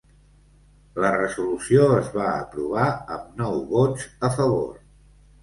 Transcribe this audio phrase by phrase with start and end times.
[1.03, 2.87] La resolució es va aprovar
[3.19, 4.67] amb nou vots a favor.